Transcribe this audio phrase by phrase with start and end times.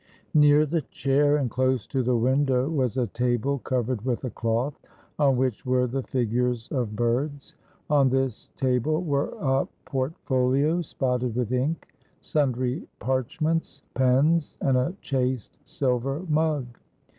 [0.33, 4.73] Near the chair and close to the window was a table covered with a cloth,
[5.19, 7.53] on which were the figures of birds.
[7.87, 11.87] On this table were a portfolio spotted with ink,
[12.19, 16.79] sundry parch ments, pens, and a chased silver mug.